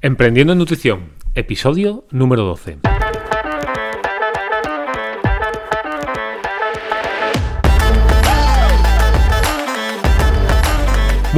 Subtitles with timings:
[0.00, 2.78] Emprendiendo en Nutrición, episodio número 12.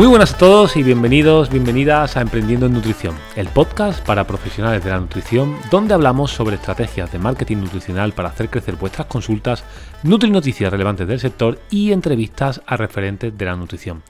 [0.01, 4.83] Muy buenas a todos y bienvenidos, bienvenidas a Emprendiendo en Nutrición, el podcast para profesionales
[4.83, 9.63] de la nutrición, donde hablamos sobre estrategias de marketing nutricional para hacer crecer vuestras consultas,
[10.03, 14.03] nutri noticias relevantes del sector y entrevistas a referentes de la nutrición.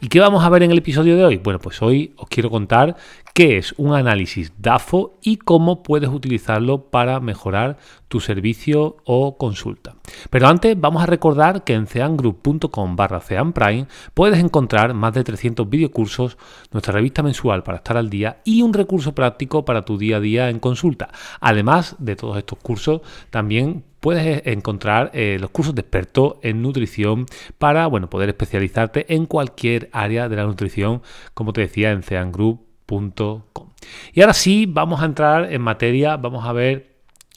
[0.00, 1.36] ¿Y qué vamos a ver en el episodio de hoy?
[1.36, 2.96] Bueno, pues hoy os quiero contar
[3.32, 7.76] qué es un análisis DAFO y cómo puedes utilizarlo para mejorar
[8.08, 9.94] tu servicio o consulta.
[10.30, 15.68] Pero antes vamos a recordar que en ceangroup.com barra ceanprime puedes encontrar más de 300
[15.68, 16.38] videocursos,
[16.72, 20.20] nuestra revista mensual para estar al día y un recurso práctico para tu día a
[20.20, 21.10] día en consulta.
[21.40, 27.26] Además de todos estos cursos, también puedes encontrar eh, los cursos de experto en nutrición
[27.58, 31.02] para bueno, poder especializarte en cualquier área de la nutrición,
[31.34, 32.66] como te decía, en ceangroup
[34.12, 36.95] y ahora sí, vamos a entrar en materia, vamos a ver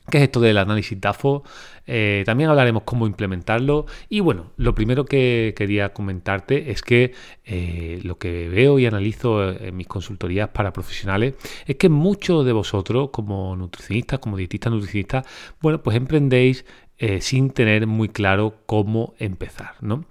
[0.09, 1.44] qué es esto del análisis DAFO.
[1.92, 3.88] Eh, también hablaremos cómo implementarlo.
[4.09, 7.14] Y bueno, lo primero que quería comentarte es que
[7.45, 11.34] eh, lo que veo y analizo en mis consultorías para profesionales
[11.66, 15.25] es que muchos de vosotros, como nutricionistas, como dietistas nutricionistas,
[15.61, 16.64] bueno, pues emprendéis
[17.00, 19.73] eh, sin tener muy claro cómo empezar.
[19.81, 20.06] ¿no?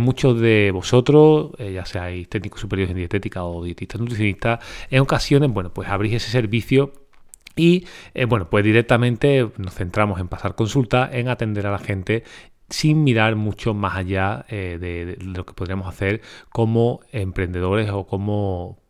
[0.00, 4.58] Muchos de vosotros, ya seáis técnicos superiores en dietética o dietistas nutricionistas,
[4.90, 7.01] en ocasiones, bueno, pues abrís ese servicio
[7.56, 7.86] y
[8.28, 12.24] bueno, pues directamente nos centramos en pasar consulta, en atender a la gente
[12.68, 18.81] sin mirar mucho más allá de, lo que podríamos hacer como emprendedores o como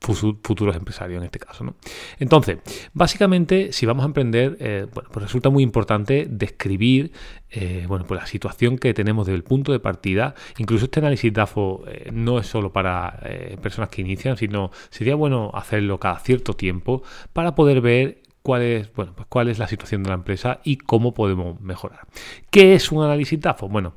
[0.00, 1.62] futuros empresarios en este caso.
[1.62, 1.76] ¿no?
[2.18, 2.58] Entonces,
[2.94, 7.12] básicamente, si vamos a emprender, eh, bueno, pues resulta muy importante describir
[7.50, 10.34] eh, bueno, pues la situación que tenemos desde el punto de partida.
[10.56, 13.20] Incluso este análisis DAFO eh, no es solo para
[13.60, 18.92] personas que inician, sino sería bueno hacerlo cada cierto tiempo para poder ver cuál es,
[18.94, 22.06] bueno, pues cuál es la situación de la empresa y cómo podemos mejorar.
[22.50, 23.68] ¿Qué es un análisis DAFO?
[23.68, 23.94] Bueno,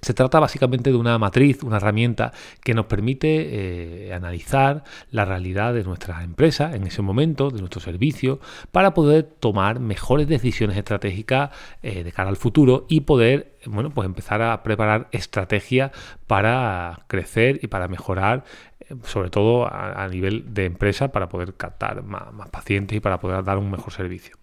[0.00, 5.74] se trata básicamente de una matriz, una herramienta que nos permite eh, analizar la realidad
[5.74, 8.40] de nuestra empresa en ese momento, de nuestro servicio,
[8.72, 11.50] para poder tomar mejores decisiones estratégicas
[11.82, 15.92] eh, de cara al futuro y poder bueno, pues empezar a preparar estrategias
[16.26, 18.44] para crecer y para mejorar,
[18.80, 23.44] eh, sobre todo a, nivel de empresa, para poder captar más pacientes y para poder
[23.44, 24.39] dar un mejor servicio.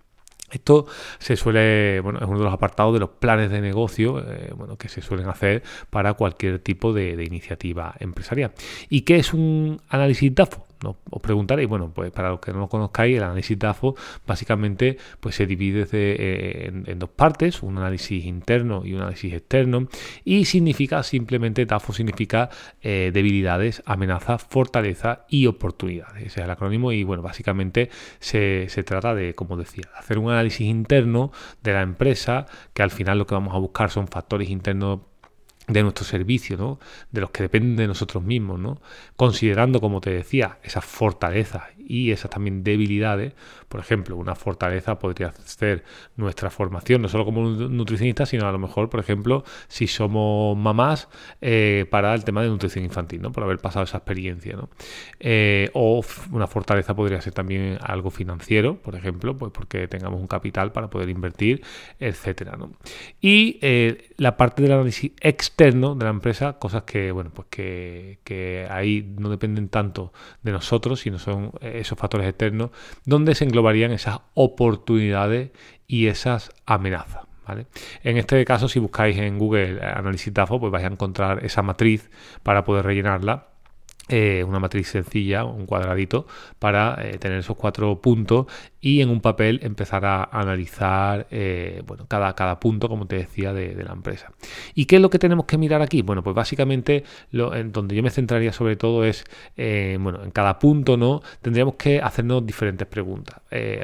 [0.50, 0.85] Esto
[1.19, 4.78] se suele, bueno, es uno de los apartados de los planes de negocio eh, bueno,
[4.78, 8.52] que se suelen hacer para cualquier tipo de, de, iniciativa empresarial.
[8.90, 10.66] ¿Y qué es un análisis DAFO?
[10.83, 13.95] Os preguntaréis, bueno, pues para los que no lo conozcáis, el análisis DAFO
[14.25, 19.87] básicamente pues se divide eh, en, dos partes, un análisis interno y un análisis externo,
[20.23, 22.49] y significa simplemente, DAFO significa
[22.81, 26.17] eh, debilidades, amenazas, fortaleza y oportunidades.
[26.17, 27.89] Ese es el acrónimo y bueno, básicamente
[28.19, 31.31] se, se trata de, como decía, hacer un análisis interno
[31.63, 34.99] de la empresa, que al final lo que vamos a buscar son factores internos
[35.67, 36.79] de nuestro servicio, ¿no?
[37.11, 38.81] de los que dependen de nosotros mismos, ¿no?
[39.16, 43.33] considerando, como te decía, esas fortalezas y esas también debilidades.
[43.69, 45.83] Por ejemplo, una fortaleza podría ser
[46.15, 51.07] nuestra formación, no solo como nutricionista, sino a lo mejor, por ejemplo, si somos mamás
[51.41, 53.31] eh, para el tema de nutrición infantil, ¿no?
[53.31, 54.55] por haber pasado esa experiencia.
[54.55, 54.69] ¿no?
[55.19, 60.27] Eh, o una fortaleza podría ser también algo financiero, por ejemplo, pues porque tengamos un
[60.27, 61.63] capital para poder invertir,
[61.99, 62.57] etcétera.
[62.57, 62.71] ¿no?
[63.21, 68.19] Y eh, la parte del análisis externo de la empresa, cosas que, bueno, pues que,
[68.23, 70.11] que ahí no dependen tanto
[70.43, 72.71] de nosotros, sino son esos factores externos,
[73.05, 75.51] donde se englobarían esas oportunidades
[75.88, 77.25] y esas amenazas.
[77.47, 77.67] ¿Vale?
[78.03, 82.09] En este caso, si buscáis en Google Análisis DAFO, pues vais a encontrar esa matriz
[82.43, 83.47] para poder rellenarla
[84.09, 86.27] eh, una matriz sencilla, un cuadradito,
[86.59, 88.45] para eh, tener esos cuatro puntos
[88.87, 93.51] y en un papel empezar a analizar eh, bueno, cada, cada punto, como te decía,
[93.51, 94.31] de, la empresa.
[94.75, 96.03] ¿Y qué es lo que tenemos que mirar aquí?
[96.03, 99.25] Bueno, pues básicamente lo, en donde yo me centraría sobre todo es,
[99.99, 101.21] bueno, en cada punto, ¿no?
[101.41, 103.41] Tendríamos que hacernos diferentes preguntas.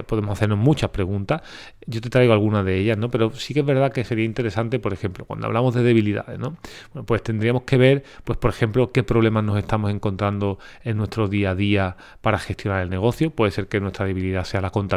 [0.08, 1.42] podemos hacernos muchas preguntas.
[1.86, 3.12] Yo te traigo algunas de ellas, ¿no?
[3.12, 6.56] Pero sí que es verdad que sería interesante, por ejemplo, cuando hablamos de debilidades, ¿no?
[6.94, 11.28] Bueno, pues tendríamos que ver, pues por ejemplo, qué problemas nos estamos encontrando en nuestro
[11.28, 13.32] día a día para gestionar el negocio.
[13.32, 14.93] Puede ser que nuestra debilidad sea la contabilidad,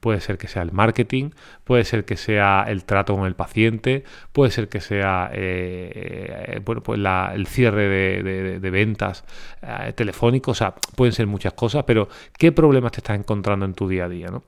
[0.00, 1.30] puede ser que sea el marketing,
[1.64, 6.60] puede ser que sea el trato con el paciente, puede ser que sea eh, eh,
[6.64, 9.24] bueno, pues el cierre de, ventas
[9.62, 12.08] eh, telefónicos, o sea, pueden ser muchas cosas, pero
[12.38, 14.28] ¿qué problemas te estás encontrando en tu día a día?
[14.28, 14.42] ¿no?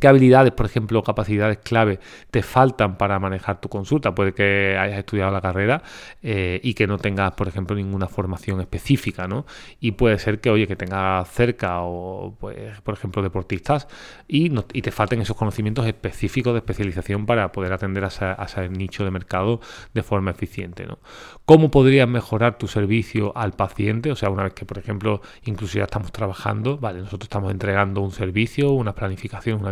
[0.00, 1.98] Qué habilidades, por ejemplo, capacidades clave
[2.30, 4.14] te faltan para manejar tu consulta.
[4.14, 5.82] Puede que hayas estudiado la carrera
[6.22, 9.46] eh, y que no tengas, por ejemplo, ninguna formación específica, ¿no?
[9.80, 13.88] Y puede ser que, oye, que tengas cerca o, pues, por ejemplo, deportistas
[14.26, 14.50] y,
[14.80, 19.60] te falten esos conocimientos específicos de especialización para poder atender a, ese nicho de mercado
[19.94, 20.98] de forma eficiente, ¿no?
[21.44, 24.12] ¿Cómo podrías mejorar tu servicio al paciente?
[24.12, 28.00] O sea, una vez que, por ejemplo, incluso ya estamos trabajando, vale, nosotros estamos entregando
[28.02, 29.70] un servicio, una planificación, una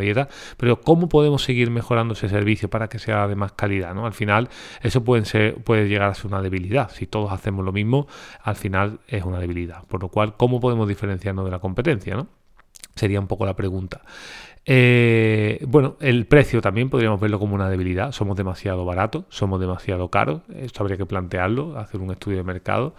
[0.57, 3.95] pero ¿cómo podemos seguir mejorando ese servicio para que sea de más calidad?
[3.95, 4.07] ¿no?
[4.07, 4.49] Al final,
[4.83, 6.91] eso puede, ser, puede llegar a ser una debilidad.
[6.91, 8.07] Si todos hacemos lo mismo,
[8.43, 9.85] al final es una debilidad.
[9.85, 12.17] Por lo cual, ¿cómo podemos diferenciarnos de la competencia?
[12.17, 12.29] ¿no?
[12.95, 14.03] Sería un poco la pregunta.
[14.69, 18.11] Eh, bueno, el precio también podríamos verlo como una debilidad.
[18.11, 20.43] Somos demasiado baratos, somos demasiado caros.
[20.57, 22.95] Esto habría que plantearlo, hacer un estudio de mercado.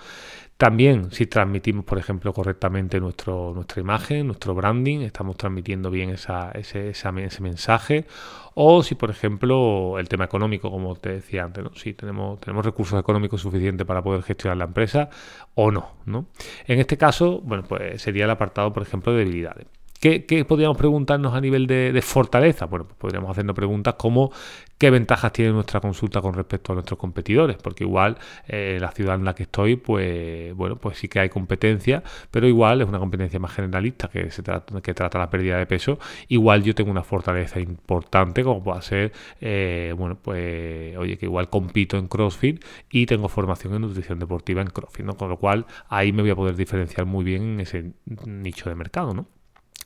[0.58, 6.50] También si transmitimos, por ejemplo, correctamente nuestro, nuestra imagen, nuestro branding, estamos transmitiendo bien esa,
[6.52, 8.08] ese, ese, mensaje.
[8.56, 11.76] O si, por ejemplo, el tema económico, como te decía antes, ¿no?
[11.76, 15.12] si tenemos, tenemos recursos económicos suficientes para poder gestionar la empresa
[15.54, 16.26] o no, no.
[16.66, 19.68] En este caso, bueno, pues sería el apartado, por ejemplo, de debilidades.
[20.00, 22.66] ¿Qué, podríamos preguntarnos a nivel de, fortaleza?
[22.66, 24.32] Bueno, pues podríamos hacernos preguntas como
[24.78, 28.18] qué ventajas tiene nuestra consulta con respecto a nuestros competidores, porque igual
[28.48, 32.48] eh, la ciudad en la que estoy, pues bueno, pues sí que hay competencia, pero
[32.48, 35.98] igual es una competencia más generalista que se trata, que trata la pérdida de peso.
[36.28, 39.12] Igual yo tengo una fortaleza importante, como puede ser,
[39.42, 44.62] eh, bueno, pues oye, que igual compito en CrossFit y tengo formación en nutrición deportiva
[44.62, 45.18] en CrossFit, ¿no?
[45.18, 47.94] Con lo cual ahí me voy a poder diferenciar muy bien en ese
[48.26, 49.37] nicho de mercado, ¿no?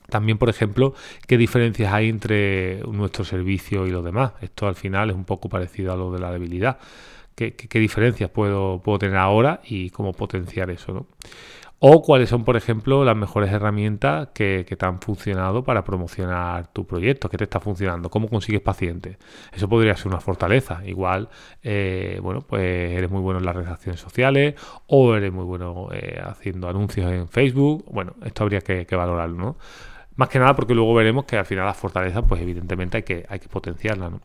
[0.10, 0.94] También, por ejemplo,
[1.28, 4.34] qué diferencias hay entre nuestro servicio y los demás.
[4.42, 6.78] Esto al final es un poco parecido a lo de la debilidad.
[7.36, 10.94] ¿Qué, diferencias puedo, puedo, tener ahora y cómo potenciar eso?
[10.94, 11.08] ¿no?
[11.84, 16.86] O cuáles son, por ejemplo, las mejores herramientas que, te han funcionado para promocionar tu
[16.86, 19.18] proyecto, que te está funcionando, cómo consigues pacientes.
[19.52, 20.86] Eso podría ser una fortaleza.
[20.86, 21.30] Igual,
[21.64, 22.62] eh, bueno, pues
[22.92, 24.54] eres muy bueno en las redes sociales
[24.86, 27.84] o eres muy bueno eh, haciendo anuncios en Facebook.
[27.92, 29.58] Bueno, esto habría que, que valorarlo, ¿no?
[30.16, 33.26] Más que nada porque luego veremos que al final la fortaleza, pues evidentemente hay que,
[33.28, 34.22] hay que potenciarla, ¿no?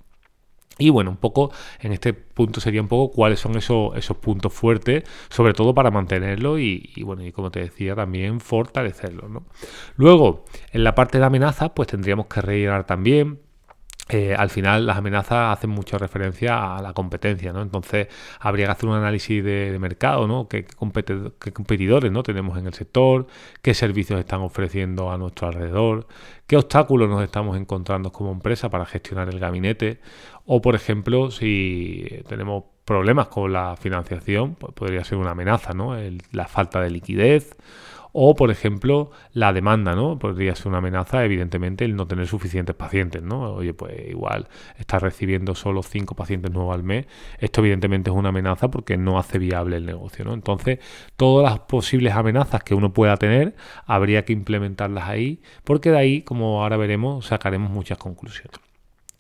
[0.78, 4.52] Y bueno, un poco en este punto sería un poco cuáles son esos, esos puntos
[4.52, 9.28] fuertes, sobre todo para mantenerlo y, bueno, y como te decía, también fortalecerlo.
[9.28, 9.44] ¿no?
[9.96, 13.40] Luego, en la parte de amenaza, pues tendríamos que rellenar también
[14.08, 17.60] eh, al final las amenazas hacen mucha referencia a la competencia, ¿no?
[17.60, 18.06] Entonces
[18.38, 20.46] habría que hacer un análisis de, mercado, ¿no?
[20.48, 22.22] ¿Qué, competidores ¿no?
[22.22, 23.26] tenemos en el sector?
[23.62, 26.06] ¿Qué servicios están ofreciendo a nuestro alrededor?
[26.46, 30.00] ¿Qué obstáculos nos estamos encontrando como empresa para gestionar el gabinete?
[30.44, 35.96] O, por ejemplo, si tenemos problemas con la financiación, pues podría ser una amenaza, ¿no?
[36.30, 37.56] la falta de liquidez
[38.18, 40.18] o, por ejemplo, la demanda, ¿no?
[40.18, 43.42] Podría ser una amenaza, evidentemente, el no tener suficientes pacientes, ¿no?
[43.52, 44.48] Oye, pues igual
[44.78, 47.06] estás recibiendo solo cinco pacientes nuevos al mes.
[47.38, 50.32] Esto, evidentemente, es una amenaza porque no hace viable el negocio, ¿no?
[50.32, 50.78] Entonces,
[51.16, 53.54] todas las posibles amenazas que uno pueda tener,
[53.84, 58.65] habría que implementarlas ahí, porque de ahí, como ahora veremos, sacaremos muchas conclusiones.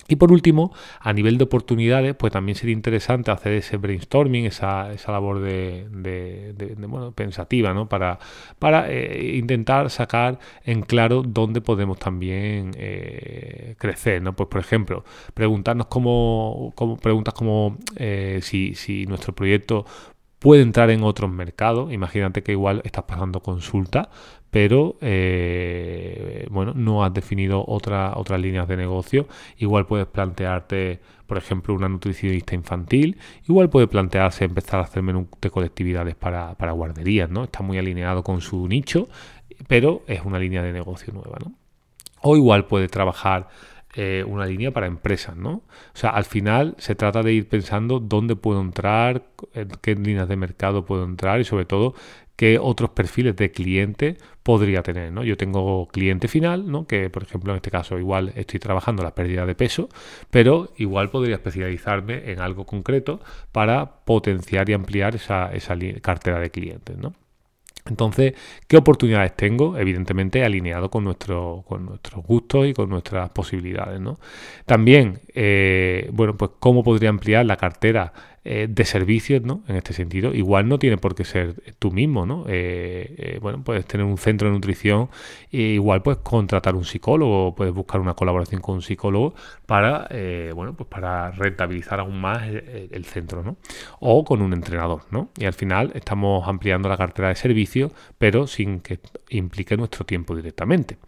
[0.08, 4.92] Y por último, a nivel de oportunidades, pues también sería interesante hacer ese brainstorming, esa,
[4.92, 7.88] esa labor de, bueno, pensativa, ¿no?
[7.88, 8.18] Para,
[8.58, 14.34] para eh, intentar sacar en claro dónde podemos también eh, crecer, ¿no?
[14.34, 15.04] Pues por ejemplo,
[15.34, 16.72] preguntarnos cómo,
[17.02, 19.86] preguntas como eh, si, si nuestro proyecto
[20.38, 21.92] puede entrar en otros mercados.
[21.92, 24.10] Imagínate que igual estás pasando consulta,
[24.56, 29.28] pero eh, bueno, no has definido otra, otras líneas de negocio.
[29.58, 33.18] Igual puedes plantearte, por ejemplo, una nutricionista infantil.
[33.46, 37.44] Igual puede plantearse empezar a hacer menú de colectividades para, para guarderías, ¿no?
[37.44, 39.10] Está muy alineado con su nicho,
[39.68, 41.52] pero es una línea de negocio nueva, ¿no?
[42.22, 43.48] O igual puede trabajar
[43.98, 45.50] eh, una línea para empresas, ¿no?
[45.50, 45.62] O
[45.94, 49.24] sea, al final se trata de ir pensando dónde puedo entrar,
[49.54, 51.94] en qué líneas de mercado puedo entrar y sobre todo
[52.36, 55.24] qué otros perfiles de cliente podría tener, ¿no?
[55.24, 56.86] Yo tengo cliente final, ¿no?
[56.86, 59.88] Que por ejemplo en este caso igual estoy trabajando la pérdida de peso,
[60.30, 63.20] pero igual podría especializarme en algo concreto
[63.52, 67.14] para potenciar y ampliar esa, esa cartera de clientes, ¿no?
[67.88, 68.34] Entonces,
[68.66, 69.76] ¿qué oportunidades tengo?
[69.78, 74.00] Evidentemente alineado con, nuestro, con nuestros gustos y con nuestras posibilidades.
[74.00, 74.18] ¿no?
[74.64, 78.12] También, eh, bueno, pues cómo podría ampliar la cartera
[78.48, 79.64] eh, de servicios, ¿no?
[79.66, 82.44] En este sentido, igual no tiene por qué ser tú mismo, ¿no?
[82.46, 85.08] Eh, eh, bueno, puedes tener un centro de nutrición
[85.50, 89.34] e igual puedes contratar un psicólogo, puedes buscar una colaboración con un psicólogo
[89.66, 90.08] para,
[90.54, 93.56] bueno, pues para rentabilizar aún más el, centro, ¿no?
[93.98, 95.30] O con un entrenador, ¿no?
[95.36, 99.00] Y al final estamos ampliando la cartera de servicios, pero sin que
[99.30, 100.98] implique nuestro tiempo directamente.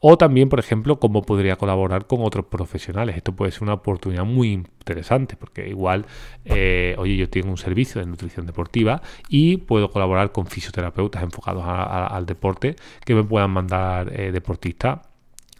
[0.00, 3.16] O también, por ejemplo, cómo podría colaborar con otros profesionales.
[3.16, 6.06] Esto puede ser una oportunidad muy interesante, porque igual,
[6.44, 11.64] eh, oye, yo tengo un servicio de nutrición deportiva y puedo colaborar con fisioterapeutas enfocados
[11.66, 15.00] al deporte que me puedan mandar eh, deportistas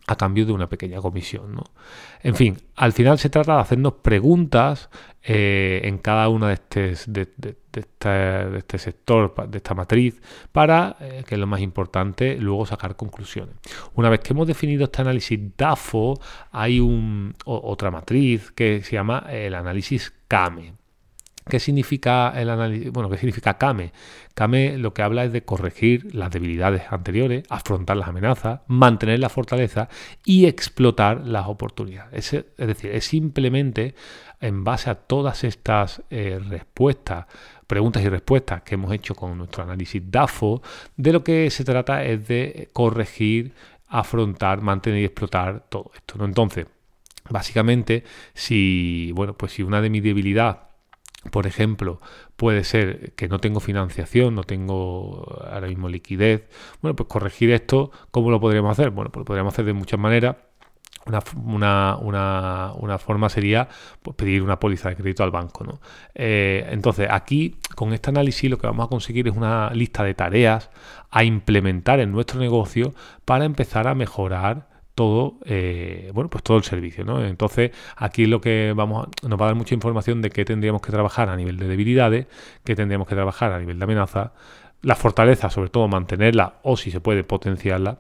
[0.07, 1.55] a cambio de una pequeña comisión.
[1.55, 1.65] ¿no?
[2.23, 4.89] En fin, al final se trata de hacernos preguntas
[5.23, 7.29] eh, en cada una de este, de,
[8.57, 10.21] este, sector, de esta matriz,
[10.53, 13.57] para, eh, que es lo más importante, luego sacar conclusiones.
[13.95, 16.21] Una vez que hemos definido este análisis DAFO,
[16.53, 20.75] hay un, otra matriz que se llama el análisis CAME.
[21.49, 22.91] ¿Qué significa el análisis?
[22.91, 23.93] Bueno, ¿qué significa CAME?
[24.35, 29.29] CAME lo que habla es de corregir las debilidades anteriores, afrontar las amenazas, mantener la
[29.29, 29.89] fortaleza
[30.25, 32.33] y explotar las oportunidades.
[32.33, 33.95] Es, decir, es simplemente
[34.41, 37.27] en base a todas estas eh, respuestas,
[37.69, 40.63] preguntas y respuestas que hemos hecho con nuestro análisis DAFO,
[40.97, 43.53] de lo que se trata es de corregir,
[43.87, 46.19] afrontar, mantener y explotar todo esto.
[46.19, 46.25] ¿no?
[46.25, 46.67] Entonces,
[47.31, 48.03] básicamente,
[48.35, 50.66] si, bueno, pues si una de mis debilidades
[51.31, 52.01] por ejemplo,
[52.37, 56.49] puede ser que no tengo financiación, no tengo ahora mismo liquidez.
[56.83, 58.91] Bueno, pues corregir esto, ¿cómo lo podríamos hacer?
[58.91, 60.37] Bueno, pues lo podríamos hacer de muchas maneras.
[61.37, 63.69] Una, una, forma sería
[64.03, 65.63] pues, pedir una póliza de crédito al banco.
[65.63, 65.81] ¿no?
[66.15, 70.15] Eh, entonces, aquí con este análisis lo que vamos a conseguir es una lista de
[70.15, 70.69] tareas
[71.11, 72.93] a implementar en nuestro negocio
[73.25, 77.25] para empezar a mejorar todo, eh, bueno, pues todo el servicio, ¿no?
[77.25, 80.83] Entonces, aquí lo que vamos a, nos va a dar mucha información de qué tendríamos
[80.83, 82.27] que trabajar a nivel de debilidades,
[82.65, 84.33] qué tendríamos que trabajar a nivel de amenaza,
[84.83, 87.99] la fortaleza, sobre todo mantenerla o si se puede potenciarla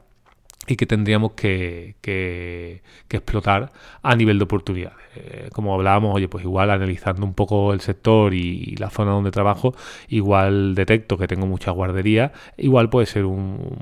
[0.66, 4.98] y que tendríamos que, que, explotar a nivel de oportunidades.
[5.14, 9.30] Eh, como hablábamos, oye, pues igual analizando un poco el sector y, la zona donde
[9.30, 9.74] trabajo,
[10.08, 13.78] igual detecto que tengo mucha guardería, igual puede ser un,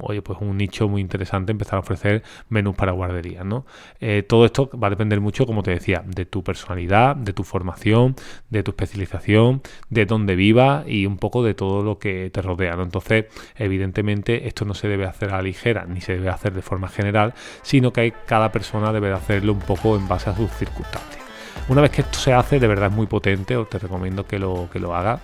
[0.00, 3.64] oye, pues un nicho muy interesante empezar a ofrecer menús para guarderías, ¿no?
[4.00, 7.44] Eh, todo esto va a depender mucho, como te decía, de tu personalidad, de tu
[7.44, 8.16] formación,
[8.50, 12.74] de tu especialización, de dónde vivas y un poco de todo lo que te rodea.
[12.74, 13.26] Entonces,
[13.56, 16.88] evidentemente, esto no se debe hacer a la ligera, ni se debe hacer de forma
[16.88, 21.22] general, sino que cada persona debe hacerlo un poco en base a sus circunstancias.
[21.68, 24.38] Una vez que esto se hace, de verdad es muy potente, os te recomiendo que
[24.38, 25.20] lo, que lo hagas,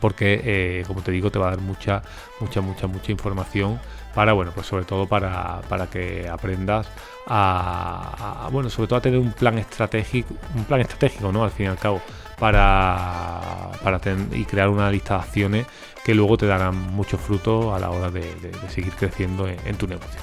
[0.00, 2.02] porque eh, como te digo, te va a dar mucha,
[2.40, 3.80] mucha, mucha, mucha información
[4.14, 6.88] para, bueno, pues sobre todo para, para que aprendas
[7.26, 11.44] a, bueno, sobre todo a tener un plan estratégico, un plan estratégico, ¿no?
[11.44, 12.00] Al fin y al cabo,
[12.38, 14.00] para, para
[14.32, 15.66] y crear una lista de acciones
[16.06, 18.22] que luego te darán mucho fruto a la hora de,
[18.68, 20.20] seguir creciendo en, tu negocio.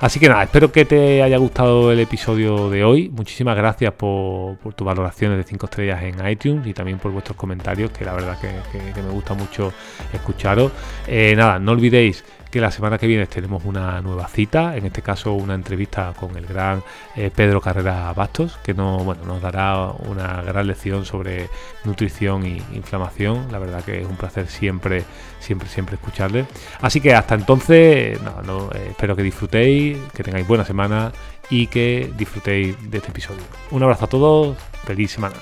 [0.00, 3.08] Así que nada, espero que te haya gustado el episodio de hoy.
[3.10, 7.92] Muchísimas gracias por, tus valoraciones de 5 estrellas en iTunes y también por vuestros comentarios,
[7.92, 9.72] que la verdad que, me gusta mucho
[10.12, 10.72] escucharos.
[11.06, 15.02] Eh, nada, no olvidéis que la semana que viene tenemos una nueva cita, en este
[15.02, 16.82] caso una entrevista con el gran
[17.16, 21.48] eh, Pedro Carrera Bastos, que nos dará una gran lección sobre
[21.84, 23.50] nutrición e inflamación.
[23.52, 25.04] La verdad que es un placer siempre,
[25.38, 26.46] siempre, siempre escucharle.
[26.80, 31.12] Así que hasta entonces, eh, espero que disfrutéis, que tengáis buena semana
[31.50, 33.42] y que disfrutéis de este episodio.
[33.70, 35.36] Un abrazo a todos, feliz semana.